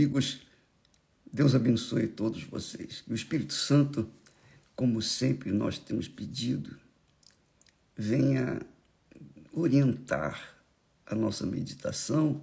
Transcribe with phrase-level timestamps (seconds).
[0.00, 0.40] amigos,
[1.30, 3.04] Deus abençoe todos vocês.
[3.06, 4.08] E o Espírito Santo,
[4.74, 6.74] como sempre nós temos pedido,
[7.94, 8.62] venha
[9.52, 10.56] orientar
[11.04, 12.42] a nossa meditação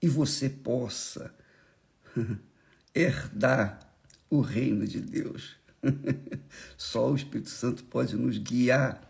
[0.00, 1.34] e você possa
[2.94, 3.80] herdar
[4.30, 5.56] o reino de Deus.
[6.78, 9.02] Só o Espírito Santo pode nos guiar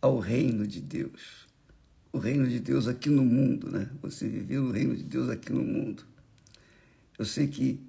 [0.00, 1.46] ao reino de Deus.
[2.10, 3.90] O reino de Deus aqui no mundo, né?
[4.00, 6.13] Você viver o reino de Deus aqui no mundo.
[7.18, 7.80] Eu sei que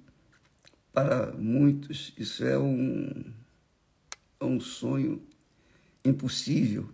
[0.92, 3.32] para muitos isso é um,
[4.40, 5.22] é um sonho
[6.04, 6.88] impossível,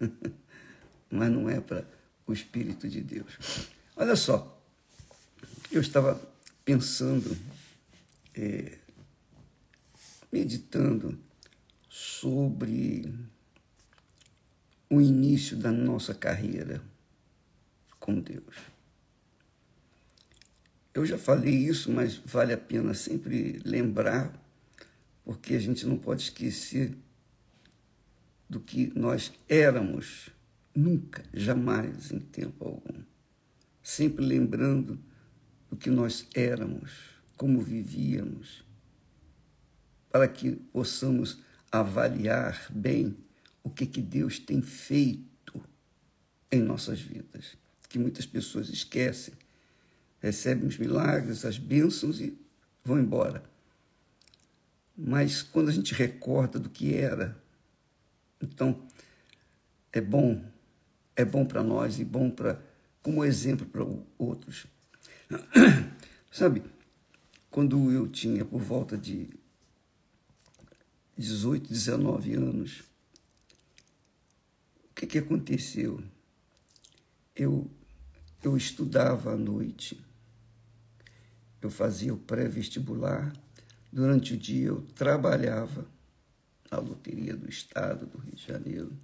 [1.10, 1.86] mas não é para
[2.26, 3.68] o Espírito de Deus.
[3.94, 4.60] Olha só,
[5.70, 6.20] eu estava
[6.64, 7.36] pensando,
[8.34, 8.78] é,
[10.32, 11.18] meditando
[11.88, 13.14] sobre
[14.90, 16.82] o início da nossa carreira
[18.00, 18.77] com Deus.
[20.98, 24.32] Eu já falei isso, mas vale a pena sempre lembrar,
[25.24, 26.92] porque a gente não pode esquecer
[28.50, 30.30] do que nós éramos,
[30.74, 33.00] nunca, jamais, em tempo algum.
[33.80, 34.98] Sempre lembrando
[35.70, 36.90] do que nós éramos,
[37.36, 38.64] como vivíamos,
[40.10, 41.38] para que possamos
[41.70, 43.16] avaliar bem
[43.62, 45.62] o que, que Deus tem feito
[46.50, 47.56] em nossas vidas,
[47.88, 49.32] que muitas pessoas esquecem,
[50.20, 52.38] recebem os milagres, as bênçãos e
[52.84, 53.42] vão embora.
[54.96, 57.40] Mas quando a gente recorda do que era,
[58.40, 58.82] então
[59.92, 60.44] é bom,
[61.14, 62.60] é bom para nós e bom para
[63.02, 63.84] como exemplo para
[64.18, 64.66] outros.
[66.30, 66.62] Sabe,
[67.50, 69.30] quando eu tinha por volta de
[71.16, 72.80] 18, 19 anos,
[74.90, 76.02] o que, que aconteceu?
[77.34, 77.70] Eu,
[78.42, 80.00] eu estudava à noite,
[81.60, 83.32] eu fazia o pré-vestibular,
[83.92, 85.86] durante o dia eu trabalhava
[86.70, 88.96] na Loteria do Estado do Rio de Janeiro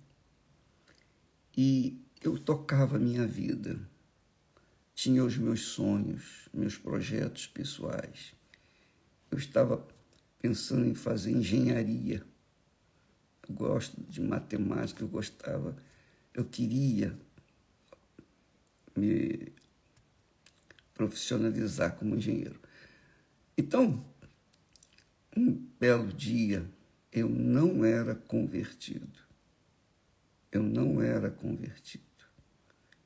[1.56, 3.81] e eu tocava a minha vida
[4.94, 8.32] tinha os meus sonhos, meus projetos pessoais.
[9.31, 9.84] Eu estava
[10.38, 12.25] pensando em fazer engenharia.
[13.47, 15.76] Eu gosto de matemática, eu gostava,
[16.32, 17.19] eu queria
[18.97, 19.53] me
[20.94, 22.59] profissionalizar como engenheiro.
[23.59, 24.05] Então,
[25.37, 26.65] um belo dia,
[27.12, 29.19] eu não era convertido.
[30.50, 32.04] Eu não era convertido.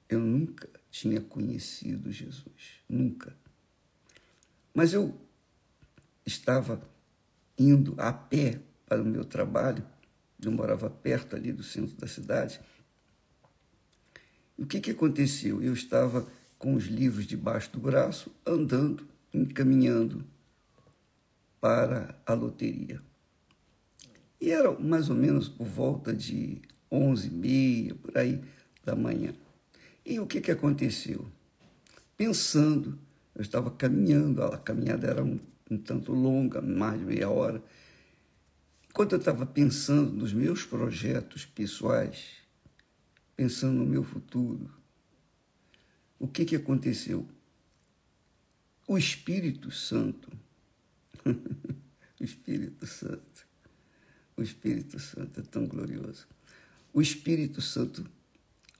[0.09, 3.35] Eu nunca tinha conhecido Jesus, nunca.
[4.75, 5.19] Mas eu
[6.25, 6.81] estava
[7.59, 9.85] indo a pé para o meu trabalho,
[10.41, 12.61] eu morava perto ali do centro da cidade.
[14.57, 15.63] O que, que aconteceu?
[15.63, 20.25] Eu estava com os livros debaixo do braço, andando, encaminhando
[21.61, 23.01] para a loteria.
[24.41, 26.61] E era mais ou menos por volta de
[26.91, 28.43] onze e meia, por aí
[28.85, 29.35] da manhã.
[30.05, 31.27] E o que, que aconteceu?
[32.17, 32.99] Pensando,
[33.35, 35.39] eu estava caminhando, a caminhada era um,
[35.71, 37.63] um tanto longa, mais de meia hora.
[38.89, 42.39] Enquanto eu estava pensando nos meus projetos pessoais,
[43.37, 44.78] pensando no meu futuro,
[46.19, 47.29] o que, que aconteceu?
[48.87, 50.31] O Espírito Santo,
[52.21, 53.47] o Espírito Santo,
[54.37, 56.27] o Espírito Santo é tão glorioso.
[56.93, 58.09] O Espírito Santo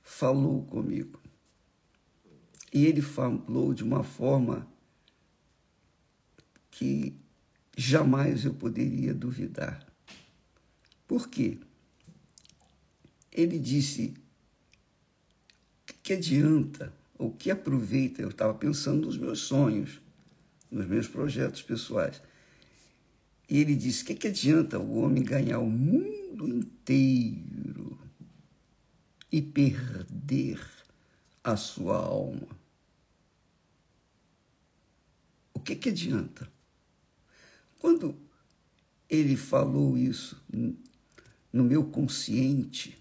[0.03, 1.21] falou comigo.
[2.73, 4.67] E ele falou de uma forma
[6.71, 7.15] que
[7.77, 9.87] jamais eu poderia duvidar.
[11.07, 11.59] Por quê?
[13.33, 14.15] Ele disse:
[16.09, 18.23] que adianta, ou que aproveita?
[18.23, 20.01] Eu estava pensando nos meus sonhos,
[20.71, 22.23] nos meus projetos pessoais.
[23.49, 27.99] E ele disse: que, que adianta o homem ganhar o mundo inteiro
[29.31, 30.61] e perder
[31.43, 32.49] a sua alma.
[35.53, 36.51] O que, que adianta?
[37.79, 38.17] Quando
[39.09, 40.43] ele falou isso
[41.53, 42.99] no meu consciente,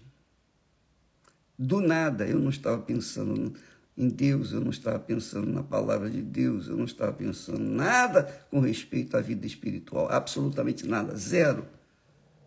[1.58, 3.54] do nada eu não estava pensando
[3.98, 8.22] em Deus, eu não estava pensando na palavra de Deus, eu não estava pensando nada
[8.48, 11.66] com respeito à vida espiritual, absolutamente nada, zero.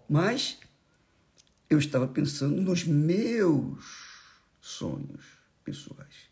[0.10, 0.58] Mas
[1.70, 3.84] eu estava pensando nos meus
[4.62, 5.26] sonhos
[5.64, 6.32] pessoais.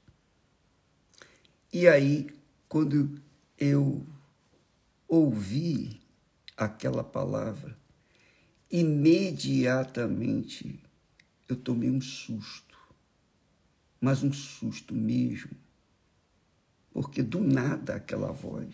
[1.72, 2.28] E aí,
[2.70, 3.22] quando
[3.58, 4.08] eu
[5.06, 6.00] ouvi
[6.56, 7.78] aquela palavra,
[8.72, 10.82] imediatamente
[11.48, 12.69] eu tomei um susto,
[14.00, 15.52] mas um susto mesmo,
[16.92, 18.74] porque do nada aquela voz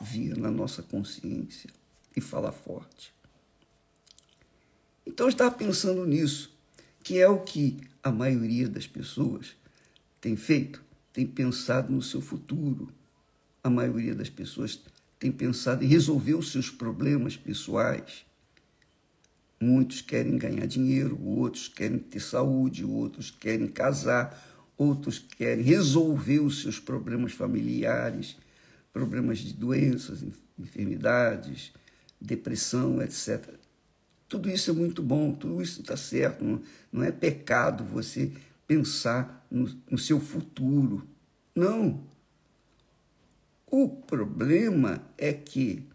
[0.00, 1.70] via na nossa consciência
[2.16, 3.12] e fala forte.
[5.06, 6.52] Então eu estava pensando nisso,
[7.02, 9.54] que é o que a maioria das pessoas
[10.20, 10.82] tem feito,
[11.12, 12.92] tem pensado no seu futuro.
[13.62, 14.80] A maioria das pessoas
[15.18, 18.24] tem pensado em resolver os seus problemas pessoais.
[19.62, 24.42] Muitos querem ganhar dinheiro, outros querem ter saúde, outros querem casar,
[24.74, 28.38] outros querem resolver os seus problemas familiares,
[28.90, 30.24] problemas de doenças,
[30.58, 31.72] enfermidades,
[32.18, 33.54] depressão, etc.
[34.26, 36.42] Tudo isso é muito bom, tudo isso está certo.
[36.42, 38.32] Não, não, é pecado você
[38.66, 41.06] pensar no, no seu futuro.
[41.54, 42.02] Não.
[43.66, 45.86] O problema é que,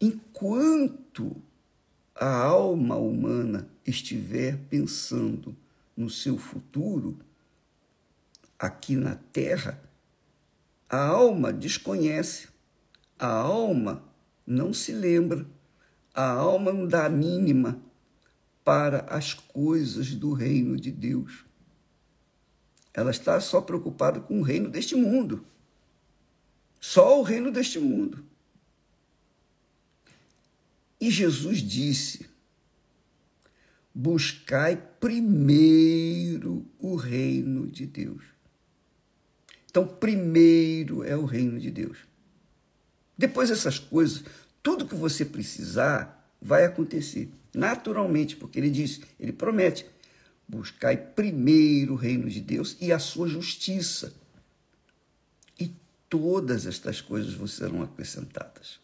[0.00, 1.40] enquanto
[2.14, 5.56] a alma humana estiver pensando
[5.96, 7.18] no seu futuro,
[8.58, 9.82] aqui na Terra,
[10.88, 12.48] a alma desconhece,
[13.18, 14.02] a alma
[14.46, 15.46] não se lembra,
[16.14, 17.80] a alma não dá a mínima
[18.62, 21.44] para as coisas do reino de Deus.
[22.94, 25.44] Ela está só preocupada com o reino deste mundo.
[26.78, 28.24] Só o reino deste mundo.
[31.02, 32.26] E Jesus disse:
[33.92, 38.22] Buscai primeiro o reino de Deus.
[39.68, 41.98] Então, primeiro é o reino de Deus.
[43.18, 44.22] Depois essas coisas,
[44.62, 49.84] tudo que você precisar vai acontecer naturalmente, porque ele diz, ele promete:
[50.46, 54.14] buscai primeiro o reino de Deus e a sua justiça.
[55.58, 55.74] E
[56.08, 58.78] todas estas coisas serão acrescentadas.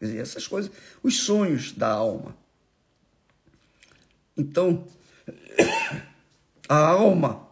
[0.00, 0.70] Essas coisas,
[1.02, 2.36] os sonhos da alma.
[4.36, 4.86] Então,
[6.68, 7.46] a alma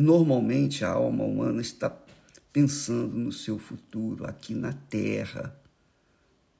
[0.00, 1.90] Normalmente a alma humana está
[2.52, 5.60] pensando no seu futuro aqui na Terra,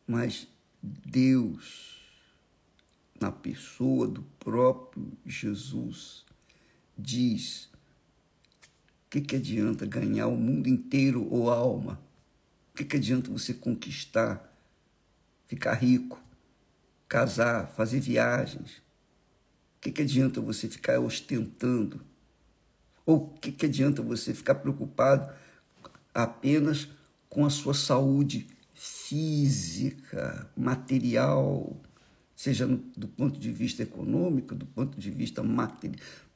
[0.04, 0.48] mas
[0.82, 2.00] Deus,
[3.20, 6.24] na pessoa do próprio Jesus,
[6.98, 7.66] diz:
[9.06, 12.00] o que, que adianta ganhar o mundo inteiro ou a alma?
[12.78, 14.56] Que, que adianta você conquistar,
[15.48, 16.22] ficar rico,
[17.08, 18.76] casar, fazer viagens?
[18.76, 22.00] O que, que adianta você ficar ostentando?
[23.04, 25.28] Ou o que, que adianta você ficar preocupado
[26.14, 26.88] apenas
[27.28, 31.76] com a sua saúde física, material,
[32.36, 35.42] seja no, do ponto de vista econômico, do ponto de vista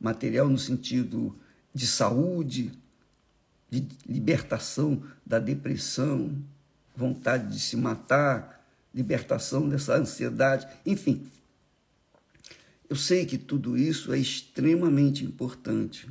[0.00, 1.38] material, no sentido
[1.72, 2.72] de saúde,
[3.72, 6.36] de libertação da depressão,
[6.94, 8.62] vontade de se matar,
[8.94, 11.26] libertação dessa ansiedade, enfim.
[12.86, 16.06] Eu sei que tudo isso é extremamente importante.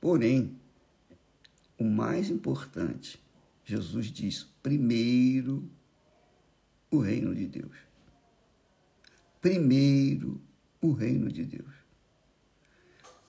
[0.00, 0.58] Porém,
[1.78, 3.22] o mais importante,
[3.64, 5.70] Jesus diz: primeiro
[6.90, 7.76] o reino de Deus.
[9.40, 10.42] Primeiro
[10.80, 11.72] o reino de Deus.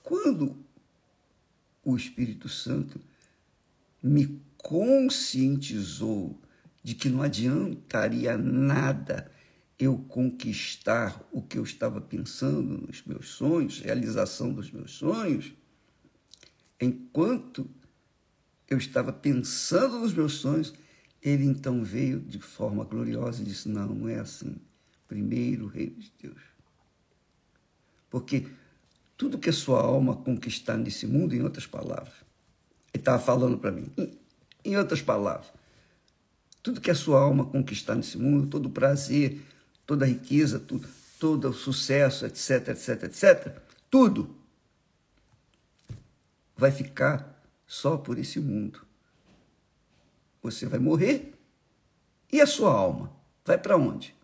[0.02, 0.64] Quando
[1.84, 3.00] o Espírito Santo
[4.02, 6.40] me conscientizou
[6.82, 9.30] de que não adiantaria nada
[9.78, 15.52] eu conquistar o que eu estava pensando nos meus sonhos, realização dos meus sonhos,
[16.80, 17.68] enquanto
[18.68, 20.72] eu estava pensando nos meus sonhos,
[21.22, 24.56] ele então veio de forma gloriosa e disse: Não, não é assim.
[25.08, 26.40] Primeiro o reino de Deus.
[28.10, 28.46] Porque
[29.16, 32.14] tudo que a sua alma conquistar nesse mundo, em outras palavras,
[32.92, 34.18] ele estava falando para mim, em,
[34.64, 35.52] em outras palavras,
[36.62, 39.42] tudo que a sua alma conquistar nesse mundo, todo o prazer,
[39.86, 43.58] toda a riqueza, tudo, todo o sucesso, etc, etc, etc,
[43.90, 44.34] tudo
[46.56, 48.80] vai ficar só por esse mundo.
[50.42, 51.34] Você vai morrer
[52.32, 53.12] e a sua alma
[53.44, 54.14] vai para onde?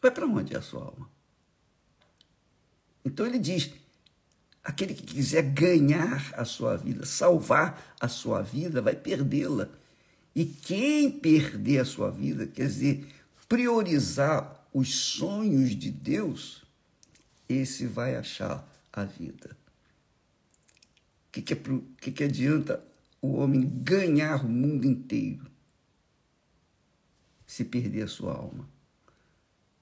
[0.00, 1.17] Vai para onde a sua alma?
[3.08, 3.70] Então ele diz:
[4.62, 9.68] aquele que quiser ganhar a sua vida, salvar a sua vida, vai perdê-la.
[10.34, 13.06] E quem perder a sua vida, quer dizer,
[13.48, 16.64] priorizar os sonhos de Deus,
[17.48, 19.56] esse vai achar a vida
[21.42, 22.82] que, que, é que, que adianta
[23.20, 25.46] o homem ganhar o mundo inteiro
[27.46, 28.68] se perder a sua alma?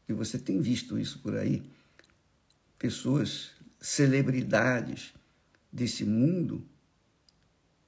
[0.08, 1.62] E você tem visto isso por aí?
[2.78, 5.14] Pessoas, celebridades
[5.72, 6.66] desse mundo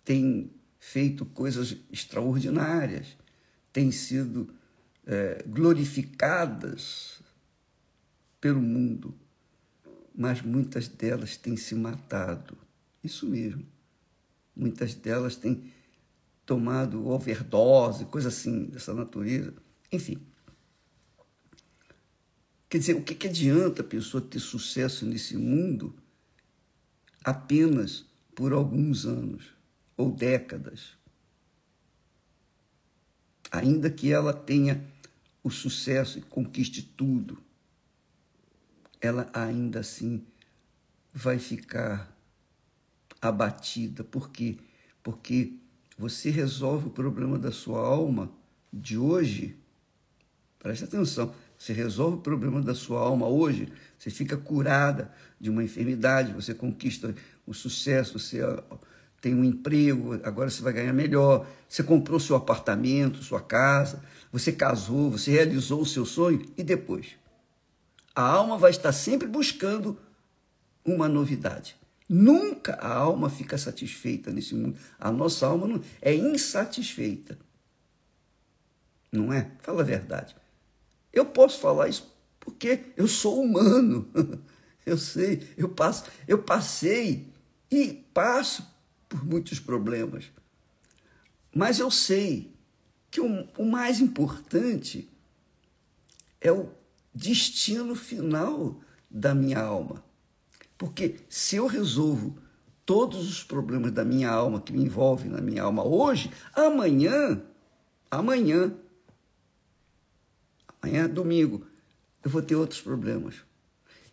[0.04, 3.16] têm feito coisas extraordinárias,
[3.72, 4.52] têm sido
[5.06, 7.20] é, glorificadas
[8.40, 9.14] pelo mundo,
[10.14, 12.56] mas muitas delas têm se matado
[13.02, 13.64] isso mesmo.
[14.54, 15.72] muitas delas têm
[16.44, 19.54] tomado overdose, coisa assim dessa natureza.
[19.92, 20.18] Enfim.
[22.68, 25.94] Quer dizer, o que, que adianta a pessoa ter sucesso nesse mundo
[27.24, 29.54] apenas por alguns anos
[29.96, 30.96] ou décadas?
[33.50, 34.86] Ainda que ela tenha
[35.42, 37.42] o sucesso e conquiste tudo,
[39.00, 40.26] ela ainda assim
[41.12, 42.14] vai ficar
[43.22, 44.04] abatida.
[44.04, 44.58] Por quê?
[45.02, 45.54] Porque
[45.96, 48.30] você resolve o problema da sua alma
[48.70, 49.56] de hoje.
[50.58, 51.34] Preste atenção.
[51.58, 55.10] Você resolve o problema da sua alma hoje, você fica curada
[55.40, 57.12] de uma enfermidade, você conquista
[57.44, 58.40] o sucesso, você
[59.20, 64.00] tem um emprego, agora você vai ganhar melhor, você comprou seu apartamento, sua casa,
[64.30, 67.16] você casou, você realizou o seu sonho e depois?
[68.14, 69.98] A alma vai estar sempre buscando
[70.84, 71.76] uma novidade.
[72.08, 74.78] Nunca a alma fica satisfeita nesse mundo.
[74.98, 77.36] A nossa alma é insatisfeita.
[79.12, 79.50] Não é?
[79.60, 80.34] Fala a verdade.
[81.12, 84.08] Eu posso falar isso porque eu sou humano.
[84.86, 87.30] Eu sei, eu passo, eu passei
[87.70, 88.66] e passo
[89.06, 90.32] por muitos problemas.
[91.54, 92.54] Mas eu sei
[93.10, 95.06] que o, o mais importante
[96.40, 96.70] é o
[97.14, 100.02] destino final da minha alma.
[100.78, 102.38] Porque se eu resolvo
[102.86, 107.42] todos os problemas da minha alma que me envolvem na minha alma hoje, amanhã,
[108.10, 108.74] amanhã
[110.82, 111.66] amanhã é domingo,
[112.24, 113.36] eu vou ter outros problemas.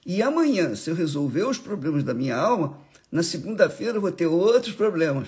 [0.05, 2.79] E amanhã, se eu resolver os problemas da minha alma,
[3.11, 5.27] na segunda-feira eu vou ter outros problemas.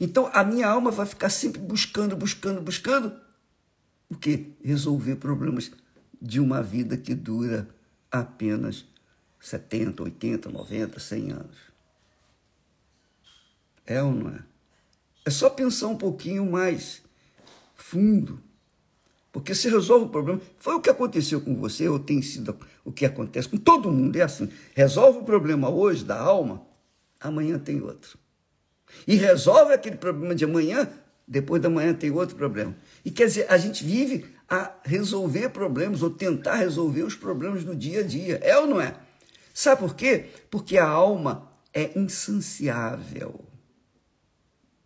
[0.00, 3.12] Então a minha alma vai ficar sempre buscando, buscando, buscando
[4.08, 4.52] o que?
[4.62, 5.72] Resolver problemas
[6.20, 7.68] de uma vida que dura
[8.10, 8.84] apenas
[9.40, 11.56] 70, 80, 90, 100 anos.
[13.86, 14.42] É ou não é?
[15.24, 17.02] É só pensar um pouquinho mais
[17.74, 18.40] fundo
[19.34, 20.40] porque se resolve o problema.
[20.58, 24.14] Foi o que aconteceu com você, ou tem sido o que acontece com todo mundo.
[24.14, 26.64] É assim: resolve o problema hoje da alma,
[27.20, 28.16] amanhã tem outro.
[29.08, 30.88] E resolve aquele problema de amanhã,
[31.26, 32.76] depois da manhã tem outro problema.
[33.04, 37.74] E quer dizer, a gente vive a resolver problemas, ou tentar resolver os problemas do
[37.74, 38.38] dia a dia.
[38.40, 38.94] É ou não é?
[39.52, 40.26] Sabe por quê?
[40.48, 43.44] Porque a alma é insaciável.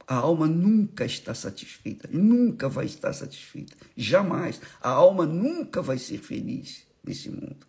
[0.08, 4.58] A alma nunca está satisfeita, nunca vai estar satisfeita, jamais.
[4.80, 7.66] A alma nunca vai ser feliz nesse mundo,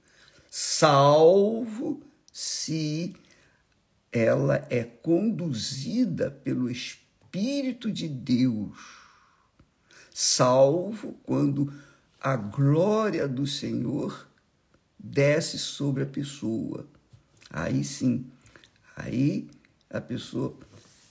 [0.50, 3.14] salvo se
[4.10, 8.80] ela é conduzida pelo Espírito de Deus,
[10.10, 11.74] salvo quando
[12.22, 14.30] a glória do Senhor
[14.98, 16.88] desce sobre a pessoa.
[17.50, 18.26] Aí sim,
[18.96, 19.50] aí
[19.90, 20.58] a pessoa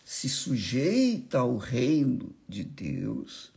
[0.09, 3.53] se sujeita ao reino de Deus,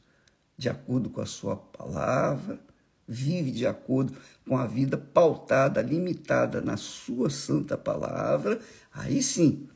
[0.57, 2.59] de acordo com a sua palavra,
[3.07, 8.59] vive de acordo com a vida pautada, limitada na sua santa palavra,
[8.91, 9.69] aí sim,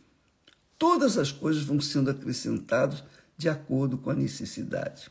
[0.77, 3.05] todas as coisas vão sendo acrescentadas
[3.37, 5.09] de acordo com a necessidade.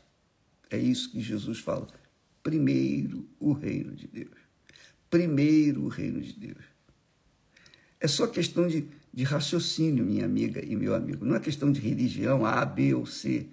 [0.69, 1.87] É isso que Jesus fala.
[2.43, 4.37] Primeiro o reino de Deus.
[5.09, 6.63] Primeiro o reino de Deus.
[7.99, 11.23] É só questão de de raciocínio, minha amiga e meu amigo.
[11.23, 13.47] Não é questão de religião A, B ou C.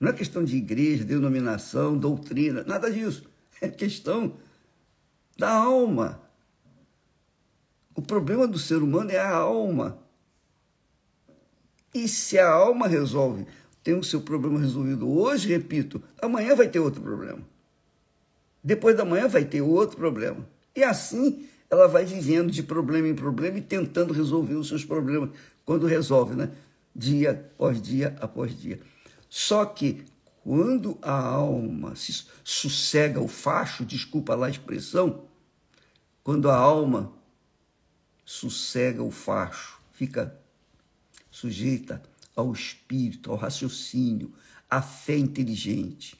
[0.00, 3.28] Não é questão de igreja, denominação, doutrina, nada disso.
[3.60, 4.36] É questão
[5.36, 6.22] da alma.
[7.94, 9.98] O problema do ser humano é a alma.
[11.92, 13.46] E se a alma resolve,
[13.82, 17.40] tem o seu problema resolvido hoje, repito, amanhã vai ter outro problema.
[18.64, 20.48] Depois da manhã vai ter outro problema.
[20.74, 25.30] E assim ela vai vivendo de problema em problema e tentando resolver os seus problemas
[25.64, 26.50] quando resolve, né?
[26.94, 28.80] Dia após dia após dia.
[29.28, 30.04] Só que
[30.42, 35.24] quando a alma se sossega o facho, desculpa lá a expressão,
[36.24, 37.12] quando a alma
[38.24, 40.34] sossega o facho, fica
[41.30, 42.02] sujeita
[42.34, 44.32] ao espírito, ao raciocínio,
[44.70, 46.18] à fé inteligente,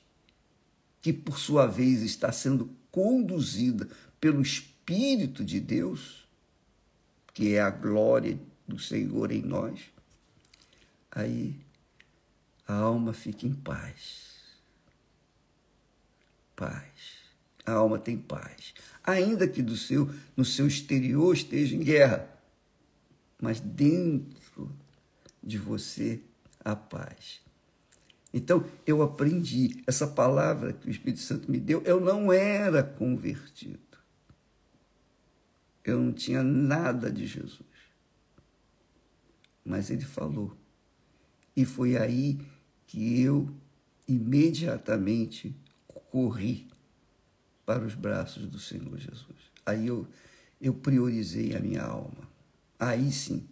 [1.00, 3.88] que por sua vez está sendo conduzida
[4.20, 6.26] pelo Espírito Espírito de Deus,
[7.34, 9.80] que é a glória do Senhor em nós,
[11.10, 11.54] aí
[12.66, 14.30] a alma fica em paz.
[16.56, 16.88] Paz.
[17.66, 18.72] A alma tem paz.
[19.04, 22.26] Ainda que do seu, no seu exterior esteja em guerra,
[23.38, 24.74] mas dentro
[25.42, 26.18] de você
[26.64, 27.42] a paz.
[28.32, 33.87] Então, eu aprendi essa palavra que o Espírito Santo me deu, eu não era convertido
[35.90, 37.62] eu não tinha nada de Jesus.
[39.64, 40.56] Mas ele falou.
[41.56, 42.38] E foi aí
[42.86, 43.48] que eu
[44.06, 45.54] imediatamente
[46.10, 46.68] corri
[47.66, 49.52] para os braços do Senhor Jesus.
[49.66, 50.06] Aí eu,
[50.60, 52.26] eu priorizei a minha alma.
[52.78, 53.46] Aí sim,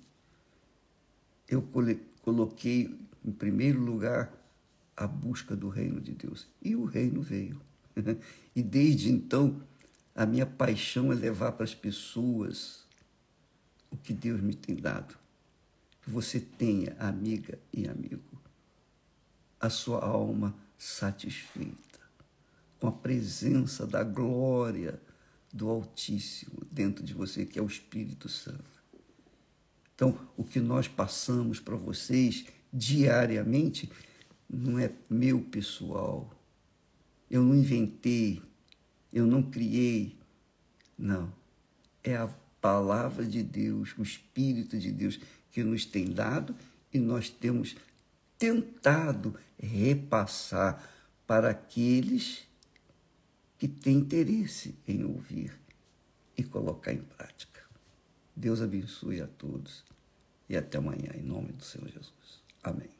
[1.48, 1.62] eu
[2.22, 4.32] coloquei em primeiro lugar
[4.96, 6.48] a busca do reino de Deus.
[6.62, 7.60] E o reino veio.
[8.54, 9.60] E desde então,
[10.16, 12.86] a minha paixão é levar para as pessoas
[13.90, 15.14] o que Deus me tem dado.
[16.02, 18.40] Que você tenha, amiga e amigo,
[19.60, 22.00] a sua alma satisfeita
[22.78, 25.00] com a presença da glória
[25.52, 28.76] do Altíssimo dentro de você, que é o Espírito Santo.
[29.94, 33.90] Então, o que nós passamos para vocês diariamente
[34.48, 36.30] não é meu pessoal.
[37.30, 38.42] Eu não inventei,
[39.16, 40.14] eu não criei.
[40.98, 41.32] Não.
[42.04, 42.28] É a
[42.60, 45.18] palavra de Deus, o Espírito de Deus
[45.50, 46.54] que nos tem dado
[46.92, 47.76] e nós temos
[48.38, 50.86] tentado repassar
[51.26, 52.46] para aqueles
[53.58, 55.58] que têm interesse em ouvir
[56.36, 57.62] e colocar em prática.
[58.34, 59.82] Deus abençoe a todos
[60.46, 62.42] e até amanhã, em nome do Senhor Jesus.
[62.62, 62.95] Amém.